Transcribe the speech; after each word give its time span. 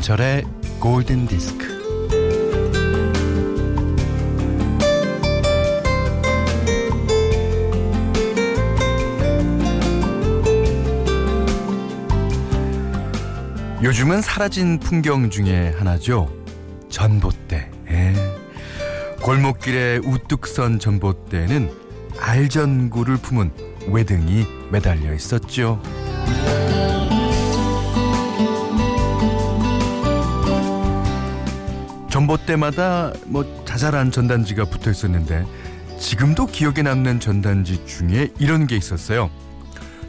김현철의 0.00 0.44
골든 0.78 1.26
디스크. 1.26 1.68
요즘은 13.82 14.22
사라진 14.22 14.78
풍경 14.78 15.28
중에 15.28 15.74
하나죠. 15.76 16.32
전봇대. 16.88 17.70
예. 17.90 18.14
골목길에 19.22 19.98
우뚝 19.98 20.46
선 20.46 20.78
전봇대에는 20.78 21.70
알전구를 22.18 23.18
품은 23.18 23.50
외등이 23.88 24.46
매달려 24.70 25.12
있었죠. 25.12 25.80
전봇대마다 32.30 33.12
뭐 33.26 33.44
자잘한 33.64 34.10
전단지가 34.10 34.66
붙어 34.66 34.90
있었는데 34.90 35.46
지금도 35.98 36.46
기억에 36.46 36.82
남는 36.82 37.20
전단지 37.20 37.84
중에 37.86 38.28
이런 38.38 38.66
게 38.66 38.76
있었어요. 38.76 39.30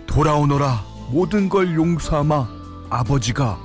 돌아오너라 0.05 0.83
모든 1.09 1.49
걸 1.49 1.73
용서하마 1.73 2.47
아버지가 2.89 3.57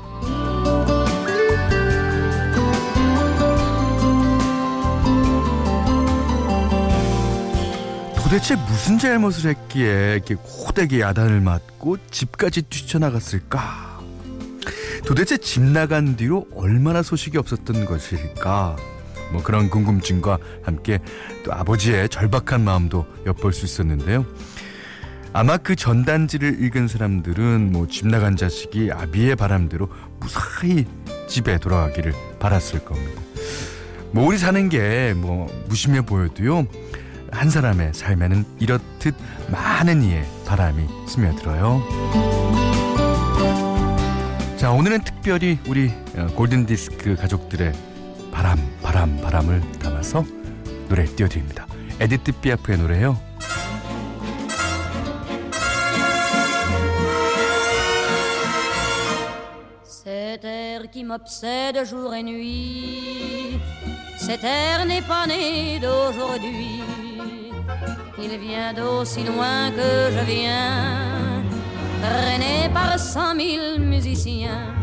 도대체 8.16 8.56
무슨 8.56 8.98
잘못을 8.98 9.50
했기에 9.50 10.14
이렇게 10.14 10.34
호되게 10.34 11.00
야단을 11.00 11.40
맞고 11.40 11.98
집까지 12.10 12.62
뛰쳐나갔을까? 12.62 13.85
도대체 15.04 15.36
집 15.36 15.62
나간 15.62 16.16
뒤로 16.16 16.46
얼마나 16.54 17.02
소식이 17.02 17.38
없었던 17.38 17.84
것일까? 17.84 18.76
뭐 19.32 19.42
그런 19.42 19.68
궁금증과 19.68 20.38
함께 20.62 21.00
또 21.44 21.52
아버지의 21.52 22.08
절박한 22.08 22.62
마음도 22.62 23.06
엿볼 23.26 23.52
수 23.52 23.64
있었는데요. 23.64 24.24
아마 25.32 25.56
그 25.58 25.76
전단지를 25.76 26.62
읽은 26.62 26.88
사람들은 26.88 27.72
뭐 27.72 27.86
집 27.88 28.06
나간 28.06 28.36
자식이 28.36 28.90
아비의 28.92 29.36
바람대로 29.36 29.88
무사히 30.20 30.86
집에 31.28 31.58
돌아가기를 31.58 32.14
바랐을 32.38 32.84
겁니다. 32.84 33.20
뭐 34.12 34.26
우리 34.26 34.38
사는 34.38 34.68
게 34.68 35.12
뭐 35.16 35.46
무심해 35.68 36.00
보여도요. 36.00 36.66
한 37.32 37.50
사람의 37.50 37.92
삶에는 37.94 38.44
이렇듯 38.60 39.14
많은 39.50 40.02
이의 40.02 40.24
바람이 40.46 40.86
스며들어요. 41.08 42.35
자, 44.76 44.78
오늘은 44.78 45.04
특별히 45.04 45.58
우리 45.66 45.90
어, 46.16 46.26
골든 46.34 46.66
디스크 46.66 47.16
가족들의 47.16 47.72
바람, 48.30 48.58
바람, 48.82 49.18
바람을 49.22 49.62
담아서 49.78 50.22
노래 50.88 51.06
띄워드립니다. 51.06 51.66
에디트 51.98 52.32
피아프의 52.42 52.78
노래요. 52.78 53.18
Cet 59.82 60.44
air 60.44 60.90
qui 60.92 61.04
m'obsède 61.04 61.86
jour 61.86 62.14
et 62.14 62.22
nuit, 62.22 63.58
cet 64.18 64.44
air 64.44 64.84
n'est 64.84 65.06
pas 65.06 65.26
né 65.26 65.80
d'aujourd'hui. 65.80 66.82
Il 68.18 68.38
vient 68.38 68.74
d'aussi 68.74 69.24
loin 69.24 69.70
que 69.70 70.12
je 70.12 70.24
viens, 70.26 71.15
traîné 72.02 72.70
par 72.72 72.98
cent 72.98 73.34
mille 73.34 73.78
musiciens. 73.80 74.74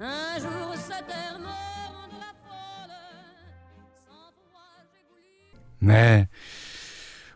Un 0.00 0.38
jour 0.40 0.74
cet 0.76 1.08
air 1.10 1.38
me 1.38 1.54
rendra 1.94 2.32
folle, 2.44 2.96
cent 4.06 4.32
fois 4.50 4.60
j'ai 4.86 5.02
voulu. 5.08 5.92
네. 5.92 6.28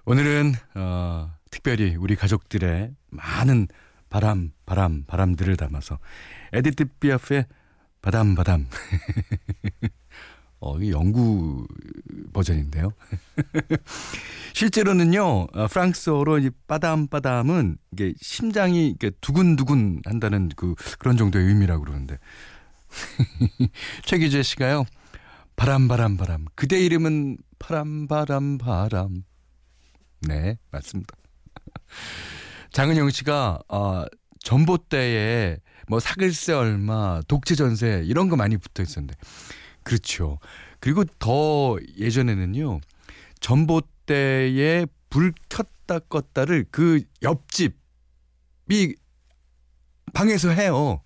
오늘은 0.07 0.55
어, 0.75 1.31
특별히 1.51 1.97
우리 1.97 2.17
가족들의 2.17 2.95
많은 3.11 3.69
바람, 4.11 4.53
바람, 4.67 5.05
바람들을 5.07 5.57
담아서 5.57 5.99
에디트 6.53 6.85
피아프의 7.01 7.47
Padam, 8.03 8.35
Padam. 8.35 8.69
어, 10.61 10.79
이 10.79 10.91
영구 10.93 11.67
버전인데요. 12.35 12.93
실제로는요, 14.53 15.47
어, 15.53 15.67
프랑스어로 15.69 16.41
이 16.41 16.51
Padam, 16.69 17.09
Padam은 17.09 17.79
이게 17.93 18.13
심장이 18.21 18.89
이게 18.89 19.11
두근두근 19.23 20.03
한다는 20.05 20.51
그, 20.55 20.75
그런 20.99 21.17
정도의 21.17 21.47
의미라고 21.47 21.85
그러는데. 21.85 22.19
최기재 24.05 24.43
씨가요, 24.43 24.85
바람, 25.57 25.89
바람, 25.89 26.19
바람. 26.19 26.45
그대 26.55 26.79
이름은 26.79 27.39
바람, 27.59 28.07
바람, 28.07 28.59
바람. 28.59 29.25
네, 30.21 30.59
맞습니다. 30.71 31.17
장은영 32.73 33.11
씨가 33.11 33.61
아, 33.69 34.05
전봇대에 34.41 35.59
뭐 35.89 36.01
사글세 36.01 36.53
얼마, 36.53 37.21
독재 37.29 37.55
전세 37.55 38.03
이런 38.05 38.29
거 38.29 38.37
많이 38.37 38.57
붙어 38.57 38.83
있었는데 38.83 39.15
그렇죠. 39.83 40.39
그리고 40.85 41.03
더 41.19 41.79
예전에는요 41.97 42.79
전봇대에 43.41 44.85
불 45.09 45.33
켰다 45.49 46.01
껐다를 46.01 46.67
그 46.71 47.01
옆집이 47.23 48.95
방에서 50.13 50.51
해요. 50.51 51.03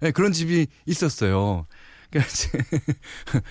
네, 0.00 0.10
그런 0.10 0.32
집이 0.32 0.66
있었어요. 0.86 1.66
그러니까 2.10 2.32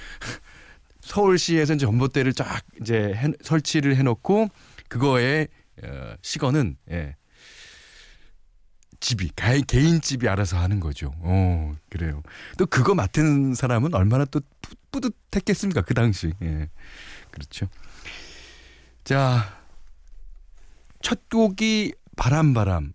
서울시에서 1.00 1.76
이제 1.76 1.86
전봇대를 1.86 2.34
쫙 2.34 2.66
이제 2.82 3.14
해, 3.16 3.32
설치를 3.42 3.96
해놓고 3.96 4.50
그거에 4.90 5.48
어, 5.86 6.14
시건은 6.22 6.76
예. 6.92 7.16
집이 9.00 9.30
가, 9.38 9.58
개인 9.66 10.02
집이 10.02 10.28
알아서 10.28 10.58
하는 10.58 10.82
거죠. 10.82 11.14
어 11.20 11.74
그래요. 11.90 12.22
또 12.58 12.66
그거 12.66 12.94
맡은 12.94 13.56
사람은 13.56 13.94
얼마나 13.94 14.26
또 14.26 14.42
뿌, 14.92 15.00
뿌듯했겠습니까 15.00 15.82
그 15.82 15.94
당시. 15.94 16.34
예. 16.42 16.70
그렇죠. 17.32 17.68
자, 19.04 19.58
첫 21.02 21.30
곡이 21.30 21.94
바람바람 22.16 22.94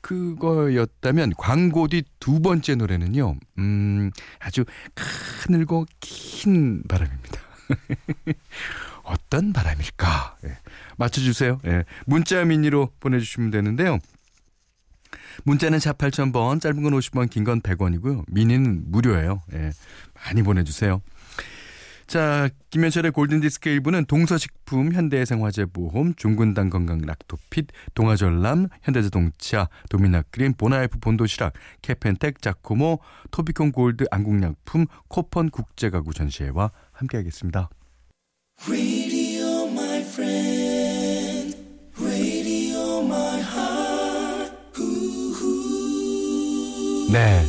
그거였다면 0.00 1.34
광고 1.36 1.88
뒤 1.88 2.02
두 2.22 2.40
번째 2.40 2.76
노래는요. 2.76 3.36
음, 3.58 4.10
아주 4.38 4.64
가늘고 4.94 5.86
긴 5.98 6.82
바람입니다. 6.88 7.40
어떤 9.02 9.52
바람일까? 9.52 10.38
예. 10.44 10.58
맞춰주세요. 10.96 11.60
예. 11.66 11.84
문자 12.06 12.44
미니로 12.44 12.92
보내주시면 13.00 13.50
되는데요. 13.50 13.98
문자는 15.44 15.78
샵 15.78 15.98
8000번, 15.98 16.60
짧은 16.60 16.82
건 16.82 16.92
50원, 16.92 17.30
긴 17.30 17.44
건 17.44 17.60
100원이고요. 17.60 18.24
미니는 18.28 18.84
무료예요. 18.90 19.42
예. 19.54 19.70
많이 20.14 20.42
보내주세요. 20.42 21.02
자, 22.06 22.50
김현철의 22.70 23.12
골든디스크 23.12 23.70
1부는 23.70 24.06
동서식품, 24.06 24.92
현대해상화재보험, 24.92 26.14
중군당 26.16 26.68
건강 26.68 27.00
락토핏, 27.00 27.68
동아전람, 27.94 28.68
현대자동차, 28.82 29.68
도미나크림, 29.88 30.54
보나이프 30.54 30.98
본도시락, 30.98 31.54
캐펜텍, 31.80 32.42
자코모, 32.42 32.98
토비콘 33.30 33.72
골드 33.72 34.04
안국약품, 34.10 34.86
코펀 35.08 35.48
국제가구 35.50 36.12
전시회와 36.12 36.72
함께하겠습니다. 36.92 37.70
네. 47.12 47.44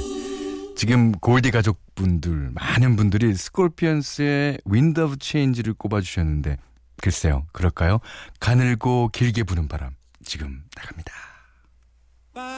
지금 0.75 1.13
골디 1.13 1.51
가족분들 1.51 2.51
많은 2.53 2.97
분들이 2.97 3.33
스콜피언스의 3.33 4.57
Wind 4.65 4.99
of 4.99 5.19
Change를 5.19 5.73
꼽아주셨는데 5.75 6.57
글쎄요 7.01 7.45
그럴까요? 7.53 7.99
가늘고 8.41 9.07
길게 9.13 9.43
부는 9.43 9.69
바람 9.69 9.95
지금 10.25 10.65
나갑니다. 10.75 11.13
어 12.35 12.53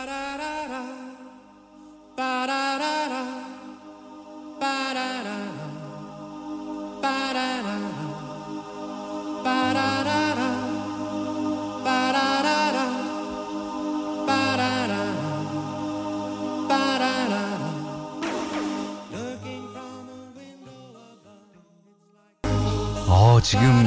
지금 23.45 23.85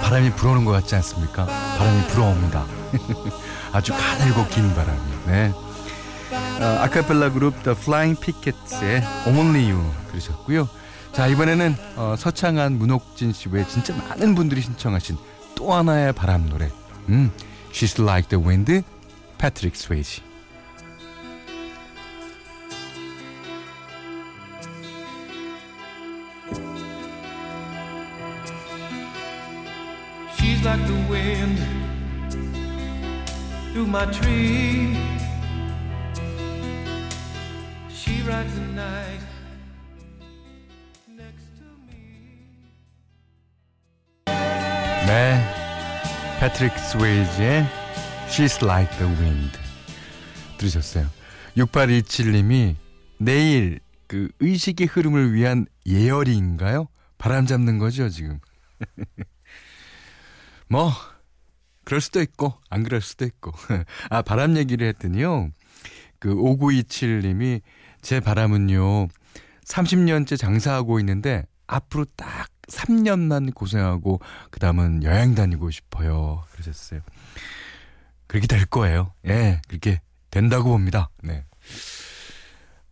바람이 0.00 0.30
불어오는 0.32 0.64
것 0.64 0.72
같지 0.72 0.94
않습니까? 0.94 1.44
바람이 1.44 2.06
불어옵니다. 2.08 2.64
아주 3.70 3.92
가늘고 3.92 4.46
긴 4.46 4.74
바람이. 4.74 5.00
네. 5.26 5.52
어, 6.32 6.64
아카펠라 6.80 7.32
그룹 7.32 7.62
The 7.62 7.76
Flying 7.78 8.18
Pickets의 8.18 9.02
Only 9.26 9.70
You 9.70 9.84
들으셨고요. 10.08 10.66
자 11.12 11.26
이번에는 11.26 11.76
어, 11.96 12.14
서창한 12.16 12.78
문옥진 12.78 13.34
씨 13.34 13.50
외에 13.50 13.66
진짜 13.66 13.94
많은 13.94 14.34
분들이 14.34 14.62
신청하신 14.62 15.18
또 15.54 15.74
하나의 15.74 16.14
바람 16.14 16.48
노래 16.48 16.70
음, 17.10 17.30
She's 17.72 18.02
Like 18.02 18.30
the 18.30 18.42
Wind 18.42 18.82
패트 19.36 19.60
through 33.76 33.86
my 33.86 34.06
tree. 34.06 34.96
She 37.90 38.22
rides 38.22 38.54
the 38.54 38.64
night. 38.72 39.20
네 45.06 45.40
패트릭 46.40 46.76
스웨이지의 46.78 47.66
She's 48.28 48.64
Like 48.64 48.96
the 48.98 49.12
Wind 49.20 49.56
들으셨어요 50.58 51.06
6827님이 51.56 52.74
내일 53.18 53.78
그 54.08 54.30
의식의 54.40 54.88
흐름을 54.88 55.32
위한 55.32 55.66
예열인가요? 55.86 56.88
바람 57.18 57.46
잡는 57.46 57.78
거죠 57.78 58.08
지금 58.08 58.40
뭐 60.68 60.90
그럴 61.86 62.00
수도 62.00 62.20
있고 62.20 62.52
안 62.68 62.82
그럴 62.82 63.00
수도 63.00 63.24
있고. 63.24 63.52
아 64.10 64.20
바람 64.20 64.56
얘기를 64.56 64.88
했더니요. 64.88 65.50
그 66.18 66.34
5927님이 66.34 67.62
제 68.02 68.18
바람은요 68.18 69.06
30년째 69.64 70.36
장사하고 70.36 70.98
있는데 70.98 71.46
앞으로 71.68 72.04
딱 72.16 72.48
3년만 72.68 73.54
고생하고 73.54 74.18
그 74.50 74.58
다음은 74.58 75.04
여행 75.04 75.36
다니고 75.36 75.70
싶어요. 75.70 76.42
그러셨어요. 76.50 77.00
그렇게 78.26 78.48
될 78.48 78.66
거예요. 78.66 79.12
예 79.24 79.60
그렇게 79.68 80.00
된다고 80.30 80.70
봅니다. 80.70 81.10
네. 81.22 81.44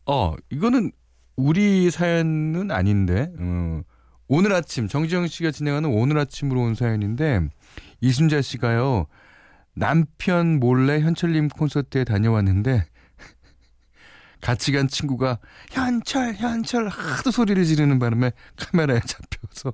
어 0.06 0.36
이거는 0.50 0.92
우리 1.34 1.90
사연은 1.90 2.70
아닌데 2.70 3.32
어, 3.40 3.82
오늘 4.28 4.52
아침 4.52 4.86
정지영 4.86 5.26
씨가 5.26 5.50
진행하는 5.50 5.90
오늘 5.90 6.16
아침으로 6.18 6.60
온 6.60 6.76
사연인데 6.76 7.48
이순자 8.04 8.42
씨가요 8.42 9.06
남편 9.72 10.60
몰래 10.60 11.00
현철님 11.00 11.48
콘서트에 11.48 12.04
다녀왔는데 12.04 12.84
같이 14.42 14.72
간 14.72 14.88
친구가 14.88 15.38
현철 15.70 16.34
현철 16.34 16.88
하도 16.88 17.30
소리를 17.30 17.64
지르는 17.64 17.98
바람에 17.98 18.32
카메라에 18.56 19.00
잡혀서 19.00 19.72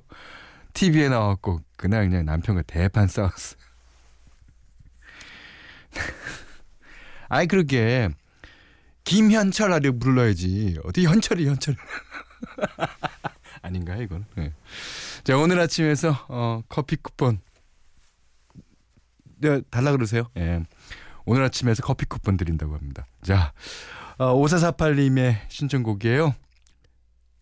TV에 0.71 1.09
나왔고 1.09 1.59
그날 1.75 2.07
그냥 2.07 2.23
남편과 2.23 2.61
대판 2.61 3.09
싸웠어요. 3.09 3.59
아이 7.27 7.47
그렇게 7.47 8.07
김현철 9.03 9.73
하려 9.73 9.91
불러야지 9.99 10.79
어디 10.85 11.05
현철이 11.05 11.47
현철 11.47 11.75
아닌가요 13.61 14.01
이건? 14.03 14.25
네. 14.35 14.53
자 15.25 15.37
오늘 15.37 15.59
아침에서 15.59 16.25
어, 16.29 16.63
커피 16.69 16.95
쿠폰 16.95 17.41
네, 19.41 19.61
달라 19.69 19.91
그러세요. 19.91 20.23
예. 20.37 20.61
오늘 21.25 21.43
아침에서 21.43 21.81
커피 21.83 22.05
쿠폰 22.05 22.37
드린다고 22.37 22.73
합니다. 22.75 23.05
자 23.21 23.53
어, 24.17 24.33
5448님의 24.35 25.37
신청곡이에요. 25.49 26.33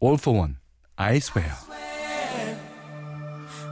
All 0.01 0.17
for 0.17 0.39
One, 0.39 0.55
I 0.95 1.17
swear. 1.17 1.51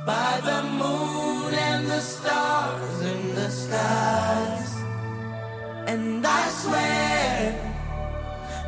by 0.06 0.40
the 0.42 0.64
moon 0.80 1.54
and 1.54 1.88
the 1.88 2.00
stars 2.00 3.02
in 3.02 3.36
the 3.36 3.50
skies. 3.50 4.76
And 5.86 6.26
I 6.26 6.50
swear, 6.50 7.54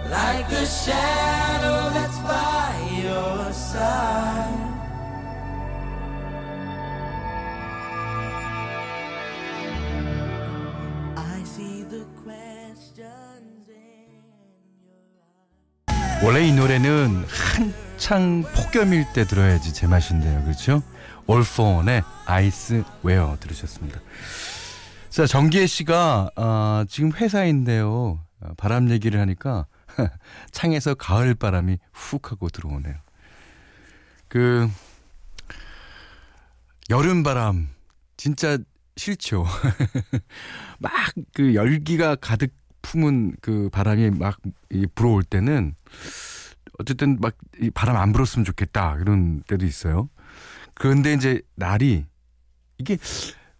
like 0.09 0.51
a 0.51 0.65
shadow 0.65 1.89
that's 1.95 2.19
by 2.19 2.75
your 3.01 3.53
side. 3.53 4.58
노래는 16.69 17.25
한창 17.25 18.43
폭염일 18.53 19.11
때 19.11 19.25
들어야지 19.25 19.73
제맛인데요. 19.73 20.43
그렇죠? 20.43 20.83
올포원의 21.25 22.03
아이스 22.27 22.83
웨어 23.01 23.37
들으셨습니다. 23.39 23.99
자, 25.09 25.25
정기혜 25.25 25.65
씨가 25.65 26.29
어, 26.35 26.83
지금 26.87 27.11
회사인데요. 27.11 28.23
어, 28.41 28.53
바람 28.55 28.91
얘기를 28.91 29.19
하니까 29.19 29.65
창에서 30.51 30.93
가을 30.93 31.33
바람이 31.33 31.79
훅 31.91 32.31
하고 32.31 32.49
들어오네요. 32.49 32.93
그 34.27 34.69
여름 36.91 37.23
바람 37.23 37.67
진짜 38.15 38.59
싫죠. 38.95 39.47
막 40.77 40.93
그 41.33 41.55
열기가 41.55 42.15
가득 42.15 42.53
품은 42.83 43.37
그 43.41 43.69
바람이 43.71 44.11
막이 44.11 44.85
불어올 44.93 45.23
때는 45.23 45.73
어쨌든 46.79 47.19
막이 47.19 47.71
바람 47.73 47.97
안 47.97 48.11
불었으면 48.13 48.45
좋겠다 48.45 48.97
그런 48.97 49.41
때도 49.43 49.65
있어요. 49.65 50.09
그런데 50.73 51.13
이제 51.13 51.41
날이 51.55 52.05
이게 52.77 52.97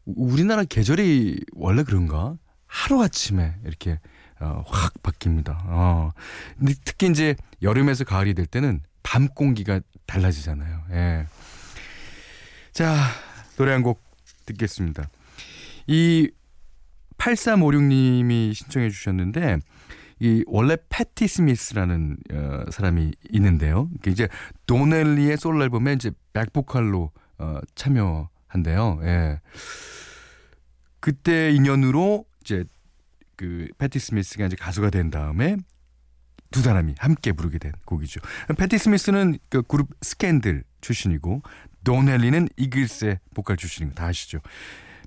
우리나라 0.06 0.63
계절이 0.63 1.44
원래 1.54 1.83
그런가? 1.83 2.36
하루 2.66 3.04
아침에 3.04 3.56
이렇게 3.66 4.00
어, 4.39 4.63
확 4.66 4.94
바뀝니다. 5.04 5.57
어. 5.66 6.11
근데 6.57 6.73
특히 6.85 7.07
이제 7.09 7.35
여름에서 7.61 8.06
가을이 8.06 8.33
될 8.33 8.45
때는 8.45 8.81
밤 9.04 9.28
공기가 9.28 9.81
달라지잖아요. 10.06 10.83
예. 10.92 11.26
자, 12.71 12.95
노래 13.57 13.73
한 13.73 13.83
곡 13.83 14.02
듣겠습니다. 14.45 15.09
이 15.88 16.30
8356님이 17.18 18.54
신청해 18.54 18.90
주셨는데 18.90 19.57
이 20.19 20.44
원래 20.47 20.78
패티 20.90 21.28
스미스라는 21.28 22.18
어, 22.33 22.71
사람이 22.71 23.11
있는데요. 23.31 23.90
그 24.02 24.09
이제 24.09 24.28
돈 24.68 24.88
헨리의 24.88 25.37
솔로 25.38 25.64
앨범에 25.64 25.94
이제 25.94 26.11
백보컬로 26.33 27.11
어, 27.38 27.59
참여한대요. 27.76 28.99
예. 29.04 29.40
그때 30.99 31.52
인연으로 31.52 32.26
이제 32.42 32.66
그 33.35 33.68
패티 33.78 33.99
스미스가 33.99 34.47
이제 34.47 34.56
가수가 34.57 34.90
된 34.90 35.09
다음에 35.09 35.56
두 36.52 36.61
사람이 36.61 36.95
함께 36.97 37.31
부르게 37.31 37.57
된 37.57 37.71
곡이죠. 37.85 38.19
패티 38.57 38.78
스미스는 38.78 39.38
그 39.49 39.61
그룹 39.61 39.90
스캔들 40.02 40.64
출신이고 40.81 41.42
돈 41.83 42.00
헨리는 42.00 42.49
이글스의 42.57 43.19
보컬 43.35 43.56
출신인 43.56 43.90
거 43.90 43.95
다 43.95 44.07
아시죠. 44.07 44.40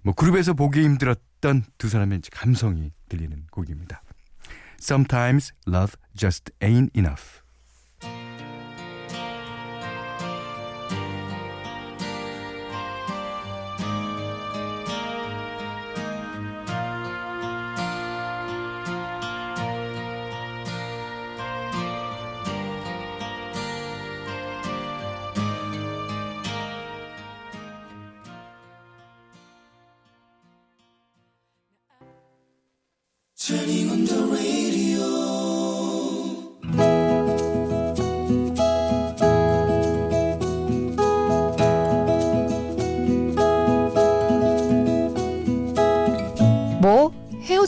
뭐 0.03 0.15
그룹에서 0.15 0.55
보기 0.55 0.83
힘들었던 0.83 1.65
두 1.79 1.89
사람의 1.89 2.21
감성이 2.31 2.93
들리는 3.09 3.45
곡입니다. 3.51 4.03
Sometimes 4.85 5.53
love 5.65 5.97
just 6.17 6.51
ain't 6.61 6.91
enough. 6.97 7.42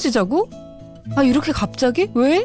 헤어지자고? 0.05 0.51
아, 1.17 1.23
이렇게 1.23 1.53
갑자기? 1.53 2.11
왜? 2.15 2.45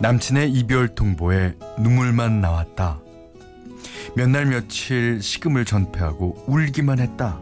남친의 0.00 0.50
이별 0.52 0.88
통보에 0.88 1.54
눈물만 1.78 2.40
나왔다. 2.40 3.00
몇 4.16 4.28
날 4.28 4.46
며칠 4.46 5.22
식음을 5.22 5.64
전폐하고 5.64 6.44
울기만 6.46 6.98
했다. 6.98 7.38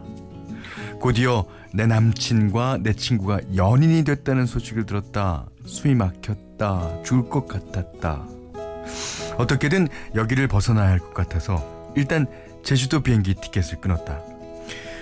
곧이어 0.99 1.45
내 1.73 1.85
남친과 1.85 2.79
내 2.81 2.93
친구가 2.93 3.39
연인이 3.55 4.03
됐다는 4.03 4.45
소식을 4.45 4.85
들었다. 4.85 5.45
숨이 5.65 5.95
막혔다. 5.95 7.01
죽을 7.03 7.29
것 7.29 7.47
같았다. 7.47 8.23
어떻게든 9.37 9.87
여기를 10.15 10.47
벗어나야 10.47 10.89
할 10.89 10.99
것 10.99 11.13
같아서 11.13 11.91
일단 11.95 12.25
제주도 12.63 13.01
비행기 13.01 13.35
티켓을 13.35 13.81
끊었다. 13.81 14.21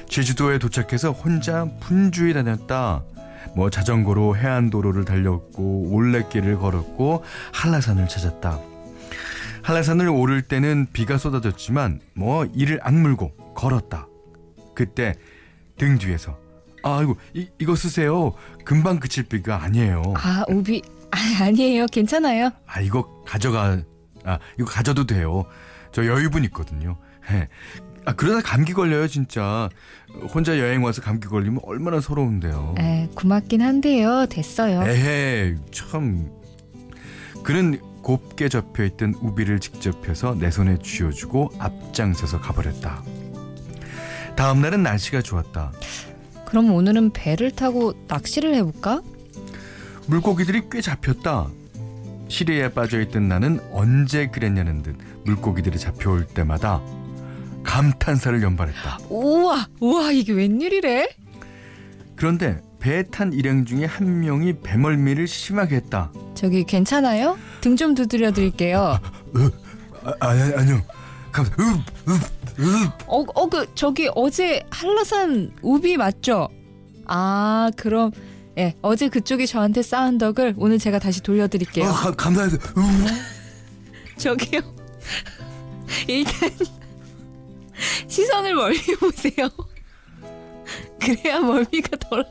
제주도에 0.07 0.57
도착해서 0.57 1.11
혼자 1.11 1.65
분주히 1.81 2.33
다녔다. 2.33 3.03
뭐 3.55 3.69
자전거로 3.69 4.37
해안도로를 4.37 5.05
달렸고 5.05 5.89
올레길을 5.91 6.57
걸었고 6.57 7.23
한라산을 7.53 8.07
찾았다. 8.07 8.59
한라산을 9.63 10.07
오를 10.09 10.41
때는 10.41 10.87
비가 10.93 11.17
쏟아졌지만 11.17 11.99
뭐 12.13 12.45
이를 12.53 12.79
악물고 12.81 13.53
걸었다. 13.55 14.07
그때 14.75 15.15
등 15.77 15.97
뒤에서 15.97 16.37
아이고 16.83 17.17
이, 17.33 17.47
이거 17.59 17.75
쓰세요. 17.75 18.33
금방 18.65 18.99
그칠 18.99 19.23
비가 19.23 19.61
아니에요. 19.63 20.01
아, 20.15 20.45
우비. 20.47 20.81
아, 21.11 21.43
아니에요. 21.43 21.87
괜찮아요. 21.87 22.51
아 22.65 22.81
이거 22.81 23.23
가져가 23.25 23.81
아 24.23 24.39
이거 24.57 24.65
가져도 24.69 25.05
돼요. 25.05 25.45
저 25.91 26.05
여유분 26.05 26.43
있거든요. 26.45 26.97
예. 28.09 28.11
아 28.11 28.15
그러다 28.15 28.41
감기 28.41 28.73
걸려요 28.73 29.07
진짜. 29.07 29.69
혼자 30.33 30.57
여행 30.57 30.83
와서 30.83 31.01
감기 31.01 31.27
걸리면 31.27 31.59
얼마나 31.63 32.01
서러운데요. 32.01 32.75
에, 32.79 33.09
고맙긴 33.13 33.61
한데요. 33.61 34.25
됐어요. 34.27 34.83
에헤 34.83 35.55
참 35.71 36.29
그는 37.43 37.79
곱게 38.01 38.49
접혀 38.49 38.85
있던 38.85 39.13
우비를 39.21 39.59
직접 39.59 40.01
펴서 40.01 40.35
내 40.35 40.49
손에 40.49 40.79
쥐어주고 40.81 41.51
앞장서서 41.59 42.39
가버렸다. 42.41 43.03
다음 44.35 44.61
날은 44.61 44.81
날씨가 44.83 45.21
좋았다. 45.21 45.71
그럼 46.45 46.71
오늘은 46.73 47.11
배를 47.11 47.51
타고 47.51 47.93
낚시를 48.07 48.55
해볼까? 48.55 49.01
물고기들이 50.07 50.63
꽤 50.71 50.81
잡혔다. 50.81 51.49
시리에 52.29 52.69
빠져있던 52.69 53.27
나는 53.27 53.59
언제 53.71 54.27
그랬냐는 54.27 54.81
듯 54.81 54.95
물고기들이 55.25 55.77
잡혀올 55.77 56.25
때마다 56.25 56.81
감탄사를 57.73 58.41
연발했다. 58.41 58.97
우와, 59.09 59.67
우와, 59.79 60.11
이게 60.11 60.33
웬일이래? 60.33 61.07
그런데 62.15 62.59
배에 62.79 63.03
탄 63.03 63.31
일행 63.31 63.63
중에 63.63 63.85
한 63.85 64.21
명이 64.21 64.61
배멀미를 64.61 65.27
심하게 65.27 65.75
했다. 65.75 66.11
저기 66.33 66.63
괜찮아요? 66.63 67.37
등 67.61 67.75
좀 67.77 67.93
두드려 67.93 68.31
드릴게요. 68.31 68.99
아, 70.03 70.13
아니, 70.19 70.41
아니요. 70.55 70.81
감, 71.31 71.45
으, 71.45 71.49
으, 72.09 72.13
으. 72.63 72.85
어, 73.05 73.23
어, 73.35 73.47
그, 73.49 73.67
저기 73.75 74.09
어제 74.15 74.63
한라산 74.71 75.51
우비 75.61 75.95
맞죠? 75.97 76.47
아, 77.05 77.69
그럼, 77.77 78.09
예, 78.57 78.73
어제 78.81 79.09
그쪽이 79.09 79.45
저한테 79.45 79.83
쌓은 79.83 80.17
덕을 80.17 80.55
오늘 80.57 80.79
제가 80.79 80.97
다시 80.97 81.21
돌려드릴게요. 81.21 81.85
아, 81.85 81.91
가- 81.93 82.11
감사해요. 82.13 82.51
으. 82.55 84.17
저기요. 84.17 84.61
일단, 86.07 86.49
시선을 88.19 88.53
멀리 88.55 88.77
보세요. 88.99 89.49
그래야 90.99 91.39
멀미가 91.39 91.97
덜. 91.97 92.25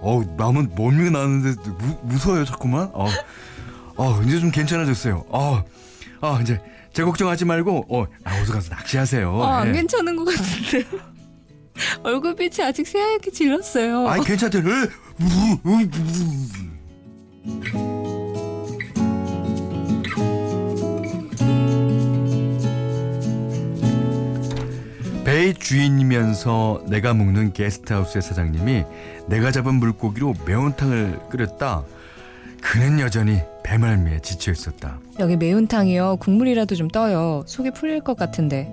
어, 0.00 0.22
마음은 0.36 0.74
멀미가 0.76 1.10
나는데 1.10 1.60
무, 1.70 1.98
무서워요, 2.02 2.44
자꾸만. 2.44 2.90
어, 2.92 3.08
어, 3.96 4.22
이제 4.22 4.38
좀 4.38 4.50
괜찮아졌어요. 4.50 5.24
어, 5.28 5.64
아, 6.20 6.38
이제 6.42 6.60
제 6.92 7.02
걱정하지 7.02 7.44
말고, 7.44 7.86
어, 7.88 8.06
아, 8.24 8.40
어서 8.40 8.52
가서 8.52 8.70
낚시하세요. 8.74 9.30
어, 9.32 9.44
안 9.44 9.68
예. 9.68 9.72
괜찮은 9.72 10.16
것 10.16 10.24
같은데. 10.26 10.86
얼굴빛이 12.04 12.64
아직 12.64 12.86
새하얗게 12.86 13.32
질렀어요. 13.32 14.08
아이, 14.08 14.20
괜찮대. 14.20 14.58
으, 14.58 14.62
우, 14.62 15.58
우, 15.64 15.88
배의 25.34 25.54
주인이면서 25.54 26.84
내가 26.86 27.12
묵는 27.12 27.54
게스트하우스의 27.54 28.22
사장님이 28.22 28.84
내가 29.26 29.50
잡은 29.50 29.74
물고기로 29.74 30.32
매운탕을 30.46 31.28
끓였다. 31.28 31.82
그는 32.62 33.00
여전히 33.00 33.40
배말미에 33.64 34.20
지쳐 34.20 34.52
있었다. 34.52 35.00
여기 35.18 35.36
매운탕이요. 35.36 36.18
국물이라도 36.20 36.76
좀 36.76 36.86
떠요. 36.86 37.42
속이 37.48 37.72
풀릴 37.72 38.00
것 38.00 38.16
같은데. 38.16 38.72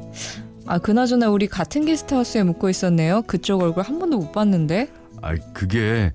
아, 0.68 0.78
그나저나 0.78 1.32
우리 1.32 1.48
같은 1.48 1.84
게스트하우스에 1.84 2.44
묵고 2.44 2.70
있었네요. 2.70 3.24
그쪽 3.24 3.64
얼굴 3.64 3.82
한 3.82 3.98
번도 3.98 4.20
못 4.20 4.32
봤는데. 4.32 4.88
아, 5.24 5.34
그게 5.54 6.14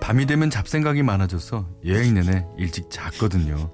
밤이 0.00 0.26
되면 0.26 0.50
잡생각이 0.50 1.04
많아져서 1.04 1.68
여행 1.86 2.14
내내 2.14 2.44
일찍 2.58 2.90
잤거든요. 2.90 3.70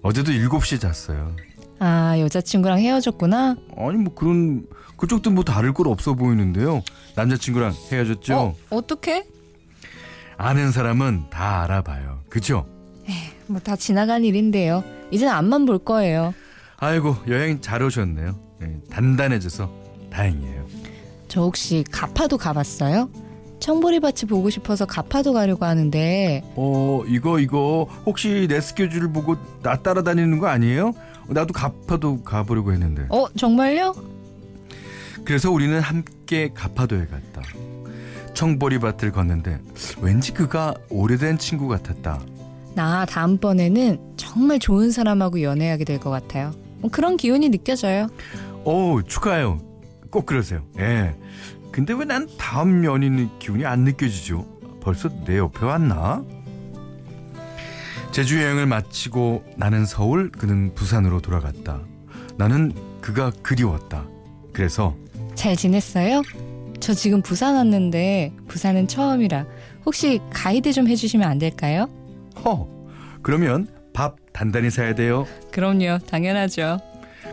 어제도 0.00 0.32
7시에 0.32 0.80
잤어요. 0.80 1.36
아, 1.84 2.16
여자친구랑 2.16 2.78
헤어졌구나? 2.78 3.56
아니 3.76 3.96
뭐 3.98 4.14
그런 4.14 4.64
그쪽도 4.96 5.32
뭐 5.32 5.42
다를 5.42 5.72
걸 5.72 5.88
없어 5.88 6.14
보이는데요. 6.14 6.80
남자친구랑 7.16 7.74
헤어졌죠. 7.90 8.36
어, 8.38 8.54
어떡해? 8.70 9.24
아는 10.36 10.70
사람은 10.70 11.24
다 11.30 11.64
알아봐요. 11.64 12.20
그죠? 12.28 12.66
뭐다 13.48 13.74
지나간 13.74 14.24
일인데요. 14.24 14.84
이젠 15.10 15.28
앞만 15.28 15.66
볼 15.66 15.80
거예요. 15.80 16.32
아이고 16.76 17.16
여행 17.26 17.60
잘 17.60 17.82
오셨네요. 17.82 18.38
예, 18.62 18.76
단단해져서 18.88 19.68
다행이에요. 20.10 20.64
저 21.26 21.40
혹시 21.42 21.82
가파도 21.90 22.38
가봤어요? 22.38 23.10
청보리밭이 23.58 24.28
보고 24.28 24.50
싶어서 24.50 24.86
가파도 24.86 25.32
가려고 25.32 25.64
하는데 25.64 26.42
어 26.54 27.02
이거 27.08 27.38
이거 27.40 27.88
혹시 28.06 28.46
내 28.48 28.60
스케줄을 28.60 29.12
보고 29.12 29.36
나 29.62 29.76
따라다니는 29.82 30.38
거 30.38 30.46
아니에요? 30.46 30.92
나도 31.28 31.52
가파도 31.52 32.22
가보려고 32.22 32.72
했는데. 32.72 33.06
어 33.10 33.26
정말요? 33.36 33.94
그래서 35.24 35.50
우리는 35.50 35.78
함께 35.80 36.50
가파도에 36.54 37.06
갔다. 37.06 37.42
청보리밭을 38.34 39.12
걷는데 39.12 39.60
왠지 40.00 40.32
그가 40.32 40.74
오래된 40.88 41.38
친구 41.38 41.68
같았다. 41.68 42.20
나 42.74 43.04
다음번에는 43.04 43.98
정말 44.16 44.58
좋은 44.58 44.90
사람하고 44.90 45.42
연애하게 45.42 45.84
될 45.84 45.98
것 46.00 46.10
같아요. 46.10 46.52
뭐 46.80 46.90
그런 46.90 47.16
기운이 47.16 47.50
느껴져요. 47.50 48.08
오 48.64 49.02
축하해요. 49.02 49.60
꼭 50.10 50.26
그러세요. 50.26 50.62
예. 50.78 51.14
근데 51.70 51.92
왜 51.94 52.04
난 52.04 52.26
다음 52.38 52.84
연인 52.84 53.28
기운이 53.38 53.64
안 53.64 53.80
느껴지죠? 53.80 54.46
벌써 54.80 55.08
내 55.24 55.38
옆에 55.38 55.64
왔나? 55.64 56.24
제주 58.12 58.40
여행을 58.42 58.66
마치고 58.66 59.44
나는 59.56 59.86
서울, 59.86 60.30
그는 60.30 60.74
부산으로 60.74 61.20
돌아갔다. 61.20 61.80
나는 62.36 62.72
그가 63.00 63.32
그리웠다. 63.42 64.04
그래서 64.52 64.94
잘 65.34 65.56
지냈어요? 65.56 66.22
저 66.78 66.92
지금 66.92 67.22
부산 67.22 67.54
왔는데 67.54 68.32
부산은 68.48 68.88
처음이라 68.88 69.46
혹시 69.86 70.20
가이드 70.30 70.72
좀 70.72 70.88
해주시면 70.88 71.26
안 71.26 71.38
될까요? 71.38 71.88
허 72.44 72.68
그러면 73.22 73.66
밥 73.94 74.16
단단히 74.32 74.68
사야 74.70 74.94
돼요. 74.94 75.26
그럼요, 75.52 75.98
당연하죠. 76.06 76.78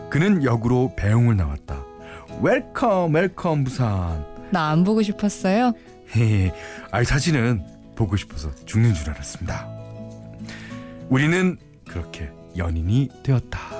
그는 0.09 0.43
역으로 0.43 0.93
배웅을 0.95 1.35
나왔다. 1.35 1.83
Welcome 2.41 3.13
welcome 3.13 3.63
부산. 3.65 4.25
나 4.51 4.69
안 4.69 4.83
보고 4.83 5.01
싶었어요. 5.01 5.73
헤헤, 6.15 6.51
아이 6.91 7.03
사실은 7.05 7.63
보고 7.95 8.15
싶어서 8.15 8.49
죽는 8.65 8.93
줄 8.93 9.09
알았습니다. 9.11 9.67
우리는 11.09 11.57
그렇게 11.87 12.29
연인이 12.55 13.09
되었다. 13.23 13.78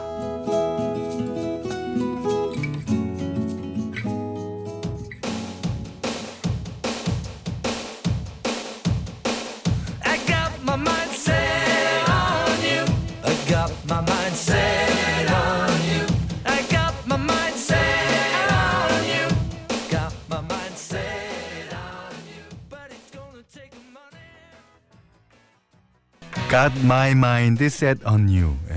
Got 26.60 26.78
my 26.84 27.12
mind 27.12 27.64
set 27.64 28.04
on 28.06 28.28
you. 28.28 28.58
예, 28.70 28.74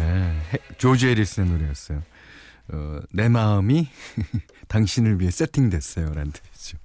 해- 0.52 0.58
조지 0.78 1.08
해리슨의 1.08 1.48
노래였어요. 1.48 2.00
어, 2.72 3.00
내 3.12 3.28
마음이 3.28 3.88
당신을 4.68 5.18
위해 5.18 5.32
세팅됐어요. 5.32 6.12
라는 6.12 6.30
뜻이죠. 6.30 6.78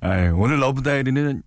아유, 0.00 0.34
오늘 0.34 0.58
love 0.60 0.80
diary는 0.80 1.42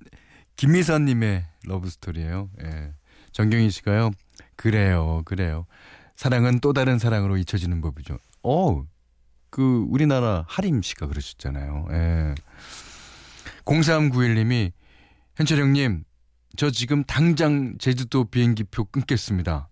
김미선님의 0.57 1.43
러브 1.65 1.89
스토리예요. 1.89 2.51
예. 2.61 2.91
정경희 3.31 3.71
씨가요. 3.71 4.11
그래요, 4.57 5.23
그래요. 5.25 5.65
사랑은 6.15 6.59
또 6.59 6.71
다른 6.71 6.99
사랑으로 6.99 7.37
잊혀지는 7.37 7.81
법이죠. 7.81 8.19
어, 8.43 8.83
그 9.49 9.85
우리나라 9.89 10.45
하림 10.47 10.83
씨가 10.83 11.07
그러셨잖아요. 11.07 11.87
예. 11.93 12.35
0391님이 13.65 14.71
현철 15.35 15.57
형님 15.57 16.03
저 16.55 16.69
지금 16.69 17.03
당장 17.03 17.77
제주도 17.79 18.25
비행기표 18.25 18.85
끊겠습니다. 18.85 19.69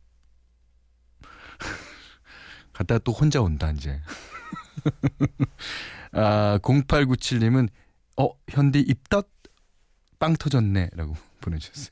갔다가 2.73 3.00
또 3.03 3.11
혼자 3.11 3.41
온다, 3.41 3.71
이제. 3.71 4.01
아, 6.13 6.57
0897님은, 6.63 7.69
어, 8.17 8.29
현디 8.50 8.79
입덧? 8.79 9.27
빵 10.17 10.35
터졌네. 10.35 10.89
라고 10.93 11.15
보내주셨어요. 11.41 11.91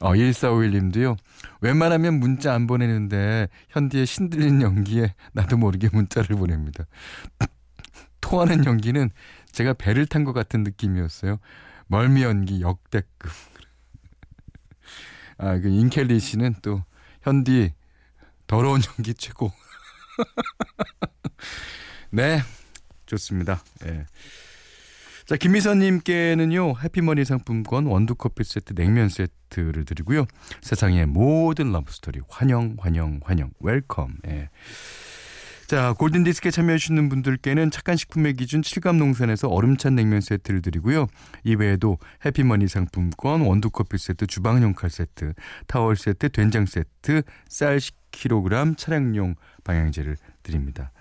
어, 0.00 0.12
1451님도요. 0.12 1.16
웬만하면 1.60 2.18
문자 2.18 2.52
안 2.52 2.66
보내는데, 2.66 3.48
현디의 3.68 4.06
신들린 4.06 4.60
연기에 4.62 5.14
나도 5.32 5.56
모르게 5.56 5.88
문자를 5.92 6.36
보냅니다. 6.36 6.84
토하는 8.20 8.64
연기는 8.64 9.08
제가 9.52 9.72
배를 9.74 10.06
탄 10.06 10.24
것 10.24 10.32
같은 10.32 10.64
느낌이었어요. 10.64 11.38
멀미 11.88 12.22
연기 12.22 12.60
역대급. 12.60 13.30
아, 15.38 15.58
그 15.58 15.68
인켈리 15.68 16.18
씨는 16.18 16.56
또 16.62 16.82
현디 17.22 17.72
더러운 18.46 18.80
연기 18.98 19.14
최고. 19.14 19.52
네, 22.10 22.40
좋습니다. 23.06 23.62
예. 23.84 24.06
자, 25.26 25.36
김미선님께는요, 25.36 26.76
해피머니 26.84 27.24
상품권 27.24 27.86
원두커피 27.86 28.44
세트, 28.44 28.74
냉면 28.74 29.08
세트를 29.08 29.84
드리고요. 29.84 30.26
세상의 30.60 31.06
모든 31.06 31.72
러브스토리, 31.72 32.20
환영, 32.28 32.76
환영, 32.78 33.20
환영, 33.24 33.50
welcome. 33.58 34.18
예. 34.28 34.50
자, 35.66 35.94
골든디스크에 35.94 36.52
참여해주시는 36.52 37.08
분들께는 37.08 37.72
착한 37.72 37.96
식품의 37.96 38.34
기준 38.34 38.60
칠갑 38.60 38.98
농산에서 38.98 39.48
얼음찬 39.48 39.96
냉면 39.96 40.20
세트를 40.20 40.62
드리고요. 40.62 41.08
이외에도 41.42 41.98
해피머니 42.24 42.68
상품권, 42.68 43.40
원두커피 43.40 43.98
세트, 43.98 44.28
주방용 44.28 44.74
칼 44.74 44.90
세트, 44.90 45.32
타월 45.66 45.96
세트, 45.96 46.28
된장 46.28 46.66
세트, 46.66 47.22
쌀 47.48 47.78
10kg, 47.78 48.78
차량용 48.78 49.34
방향제를 49.64 50.16
드립니다. 50.44 50.92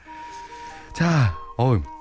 자, 0.96 1.36
어우. 1.58 1.95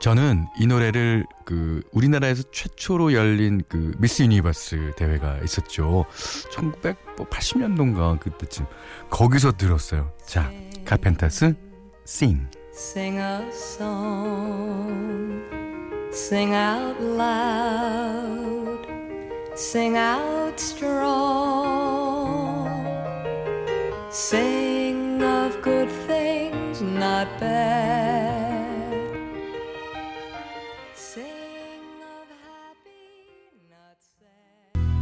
저는 0.00 0.46
이 0.58 0.66
노래를 0.66 1.26
그 1.44 1.82
우리나라에서 1.92 2.42
최초로 2.50 3.12
열린 3.12 3.62
그 3.68 3.92
미스 3.98 4.22
유니버스 4.22 4.92
대회가 4.96 5.38
있었죠. 5.44 6.06
1980년도인가 6.52 8.18
그때쯤 8.18 8.64
거기서 9.10 9.52
들었어요. 9.58 10.10
자, 10.24 10.50
카펜타스 10.86 11.54
Sing. 12.06 12.48
Sing 12.72 13.18
a 13.18 13.42
song, 13.52 15.42
sing 16.10 16.54
out 16.54 16.98
loud, 17.02 18.78
sing 19.54 19.98
out 19.98 20.58
strong, 20.58 21.04
sing 24.10 25.22
of 25.22 25.60
good 25.60 25.90
things, 26.06 26.80
not 26.80 27.28
bad. 27.38 27.89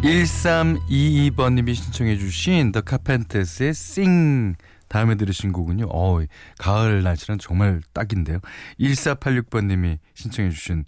1322번님이 0.08 1.74
신청해 1.74 2.16
주신 2.16 2.72
The 2.72 2.82
Carpenters의 2.88 3.68
Sing 3.70 4.56
다음에 4.88 5.16
들으신 5.16 5.52
곡은요. 5.52 5.88
어, 5.90 6.20
가을 6.58 7.02
날씨는 7.02 7.38
정말 7.38 7.82
딱인데요. 7.92 8.38
1486번님이 8.80 9.98
신청해 10.14 10.48
주신 10.48 10.86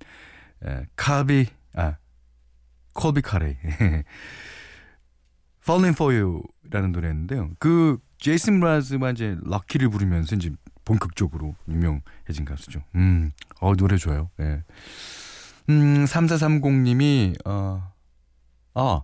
에, 0.64 0.86
카비 0.96 1.48
아 1.74 1.96
콜비 2.94 3.20
카레이 3.20 3.56
Falling 5.62 5.94
for 5.94 6.14
You라는 6.14 6.92
노래였는데요. 6.92 7.50
그 7.58 7.98
제이슨 8.16 8.58
브라즈가 8.58 9.10
이제 9.10 9.36
럭키를 9.42 9.90
부르면서 9.90 10.36
이제 10.36 10.50
본격적으로 10.86 11.54
유명해진 11.68 12.46
가수죠. 12.46 12.82
음, 12.94 13.32
어 13.60 13.74
노래 13.74 13.98
좋아요. 13.98 14.30
예. 14.40 14.62
음, 15.68 16.06
3430님이 16.06 17.36
어, 17.46 17.92
아 18.72 19.02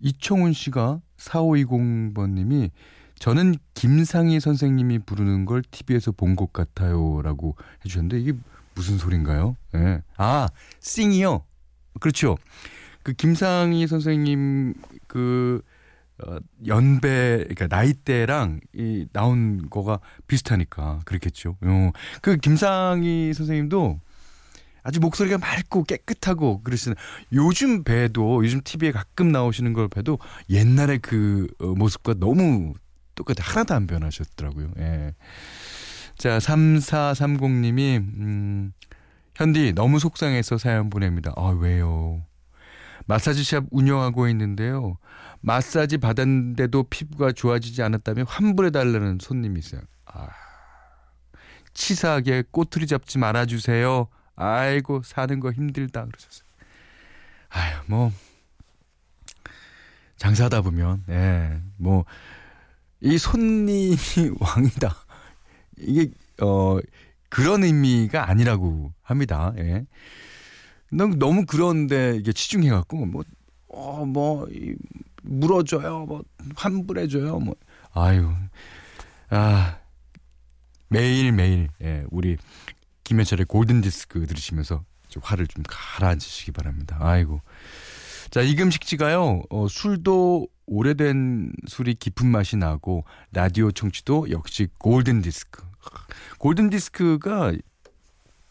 이청훈 0.00 0.52
씨가 0.52 1.00
4520번님이 1.18 2.70
저는 3.18 3.54
김상희 3.74 4.40
선생님이 4.40 5.00
부르는 5.00 5.44
걸 5.44 5.62
TV에서 5.62 6.12
본 6.12 6.36
것 6.36 6.52
같아요라고 6.52 7.56
해주셨는데 7.84 8.20
이게 8.20 8.32
무슨 8.74 8.96
소린가요? 8.98 9.56
예. 9.74 10.02
아, 10.16 10.48
싱이요. 10.80 11.44
그렇죠. 12.00 12.38
그 13.02 13.12
김상희 13.12 13.86
선생님 13.86 14.74
그 15.06 15.60
어, 16.22 16.36
연배 16.66 17.44
그러니까 17.48 17.66
나이대랑 17.74 18.60
이 18.74 19.06
나온 19.12 19.68
거가 19.70 20.00
비슷하니까 20.26 21.00
그렇겠죠. 21.04 21.56
어, 21.62 21.90
그 22.22 22.36
김상희 22.36 23.32
선생님도 23.34 24.00
아주 24.90 24.98
목소리가 24.98 25.38
맑고 25.38 25.84
깨끗하고 25.84 26.62
그러시는 26.64 26.96
요즘 27.32 27.84
배도 27.84 28.44
요즘 28.44 28.60
TV에 28.60 28.90
가끔 28.90 29.30
나오시는 29.30 29.72
걸 29.72 29.88
배도 29.88 30.18
옛날에 30.50 30.98
그 30.98 31.46
어, 31.60 31.66
모습과 31.66 32.14
너무 32.14 32.74
똑같아 33.14 33.44
하나도 33.44 33.72
안 33.74 33.86
변하셨더라고요. 33.86 34.72
예. 34.78 35.14
자, 36.18 36.38
3430님이 36.38 37.98
음 37.98 38.72
현디 39.36 39.74
너무 39.74 40.00
속상해서 40.00 40.58
사연 40.58 40.90
보냅니다. 40.90 41.32
아, 41.36 41.50
왜요? 41.50 42.24
마사지 43.06 43.44
샵 43.44 43.64
운영하고 43.70 44.26
있는데요. 44.28 44.98
마사지 45.40 45.98
받았는데도 45.98 46.82
피부가 46.90 47.30
좋아지지 47.30 47.80
않았다면 47.84 48.26
환불해 48.26 48.70
달라는 48.70 49.18
손님이 49.20 49.60
있어요. 49.60 49.82
아. 50.06 50.30
치사하게 51.74 52.44
꼬투리 52.50 52.88
잡지 52.88 53.18
말아 53.18 53.46
주세요. 53.46 54.08
아이고 54.40 55.02
사는 55.04 55.38
거 55.40 55.52
힘들다 55.52 56.06
그러셨어요. 56.06 56.48
아유 57.50 57.76
뭐 57.86 58.12
장사하다 60.16 60.62
보면 60.62 61.04
예, 61.08 61.60
뭐 61.76 62.04
이 63.00 63.16
손님이 63.18 63.96
왕이다. 64.38 64.94
이게 65.78 66.10
어 66.42 66.78
그런 67.28 67.64
의미가 67.64 68.28
아니라고 68.28 68.92
합니다. 69.02 69.52
예. 69.58 69.86
너무 70.92 71.16
너무 71.16 71.46
그런데 71.46 72.16
이게 72.16 72.32
치중해 72.32 72.68
갖고 72.70 73.06
뭐 73.06 73.24
어뭐 73.68 74.48
물어줘요. 75.22 76.04
뭐 76.06 76.22
환불해줘요. 76.56 77.38
뭐 77.40 77.54
아유. 77.92 78.30
아 79.30 79.78
매일매일 80.88 81.68
예, 81.80 82.04
우리 82.10 82.36
김현철의 83.10 83.46
골든 83.46 83.80
디스크 83.80 84.24
들으시면서 84.24 84.84
좀 85.08 85.20
화를 85.24 85.48
좀 85.48 85.64
가라앉히시기 85.66 86.52
바랍니다. 86.52 86.96
아이고. 87.00 87.40
자, 88.30 88.40
이금식지가요. 88.40 89.42
어, 89.50 89.66
술도 89.68 90.46
오래된 90.66 91.52
술이 91.66 91.94
깊은 91.96 92.28
맛이 92.28 92.56
나고 92.56 93.04
라디오 93.32 93.72
청취도 93.72 94.30
역시 94.30 94.68
골든 94.78 95.22
디스크. 95.22 95.64
골든 96.38 96.70
디스크가 96.70 97.52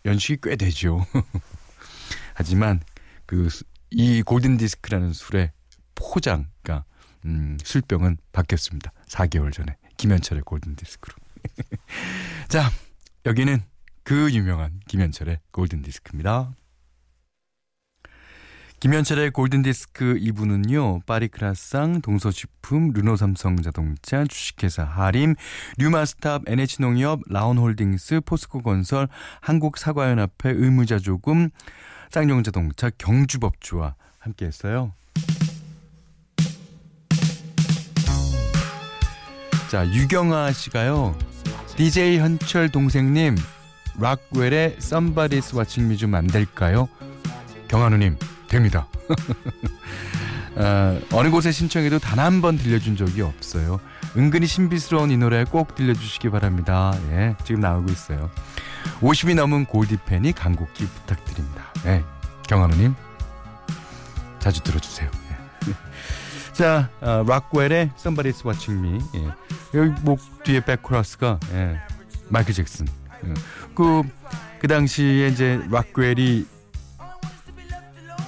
연식이 0.04 0.40
꽤 0.44 0.56
되죠. 0.58 1.06
하지만 2.36 2.82
그 3.26 3.50
이 3.92 4.22
골든 4.22 4.58
디스크라는 4.58 5.14
술의 5.14 5.52
포장, 5.96 6.48
그러니까 6.62 6.86
음, 7.26 7.58
술병은 7.64 8.18
바뀌었습니다. 8.32 8.92
4개월 9.08 9.52
전에 9.52 9.78
김현철의 9.98 10.44
골든 10.44 10.76
디스크로. 10.76 11.16
자, 12.48 12.70
여기는 13.26 13.64
그 14.10 14.34
유명한 14.34 14.72
김현철의 14.88 15.38
골든 15.52 15.84
디스크입니다. 15.84 16.56
김현철의 18.80 19.30
골든디스크 19.30 20.16
2부는요. 20.16 21.06
파리크라상, 21.06 22.02
동서식품, 22.02 22.90
르노삼성자동차, 22.94 24.26
주식회사 24.26 24.84
하림, 24.84 25.36
류마스탑, 25.78 26.42
NH농협, 26.48 27.22
라온홀딩스, 27.28 28.22
포스코건설, 28.26 29.10
한국사과연합회, 29.42 30.54
의무자조금, 30.56 31.52
쌍용자동차, 32.10 32.90
경주법주와 32.98 33.94
함께 34.18 34.48
했어요. 34.48 34.92
자, 39.70 39.88
유경아 39.88 40.52
씨가요. 40.54 41.16
DJ 41.76 42.18
현철 42.18 42.70
동생님, 42.70 43.36
락웰의 43.98 44.78
Somebody's 44.80 45.56
Watching 45.56 45.86
Me 45.92 45.98
좀 45.98 46.16
안 46.16 46.28
될까요? 46.28 46.88
경한우님, 47.68 48.18
됩니다. 48.48 48.88
어, 50.56 51.00
어느 51.14 51.30
곳에 51.30 51.52
신청해도 51.52 52.00
단 52.00 52.20
한 52.20 52.42
번 52.42 52.58
들려준 52.58 52.98
적이 52.98 53.22
없어요. 53.22 53.80
은근히 54.18 54.48
신비스러운 54.48 55.12
이 55.12 55.18
노래 55.18 55.44
꼭 55.44 55.76
들려주시기 55.76 56.30
바랍니다. 56.30 56.94
예, 57.12 57.36
지금 57.46 57.62
나오고 57.62 57.92
있어요. 57.92 58.30
50이 59.02 59.36
넘은 59.36 59.66
골디팬이 59.66 60.34
간곡히 60.34 60.86
부탁드립니다. 60.86 61.64
예, 61.86 62.04
경한우님. 62.48 62.96
자주 64.40 64.62
들어주세요. 64.64 65.10
예. 65.68 65.74
자, 66.54 66.90
어, 67.02 67.24
락웰의 67.28 67.92
Somebody's 67.98 68.46
Watching 68.46 68.88
Me. 68.88 69.00
예. 69.16 69.28
여기 69.80 69.92
목 70.02 70.20
뒤에 70.44 70.62
백코러스가 70.66 71.40
예. 71.54 71.78
마이클 72.30 72.54
잭슨. 72.54 72.88
예. 73.26 73.34
그, 73.76 74.02
그 74.60 74.68
당시에 74.68 75.28
이제 75.28 75.60
락웰이 75.70 76.46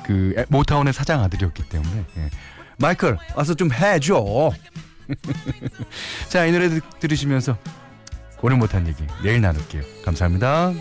그 0.05 0.33
에- 0.37 0.45
모타운의 0.49 0.93
사장 0.93 1.21
아들이었기 1.23 1.69
때문에 1.69 2.05
예. 2.17 2.29
마이클 2.77 3.17
와서 3.35 3.53
좀 3.53 3.71
해줘. 3.71 4.51
자, 6.29 6.45
이 6.45 6.51
노래 6.51 6.69
들- 6.69 6.81
들으시면서 6.99 7.57
오늘 8.41 8.57
못한 8.57 8.87
얘기 8.87 9.05
내일 9.23 9.41
나눌게요. 9.41 9.83
감사합니다. 10.03 10.73